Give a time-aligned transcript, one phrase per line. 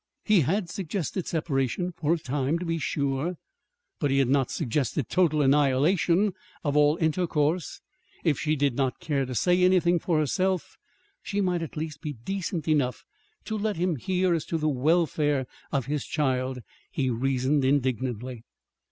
[0.25, 3.35] He had suggested separation (for a time), to be sure;
[3.99, 7.81] but he had not suggested total annihilation of all intercourse!
[8.23, 10.75] If she did not care to say anything for herself,
[11.21, 13.05] she might, at least, be decent enough
[13.45, 18.43] to let him hear as to the welfare of his child, he reasoned indignantly.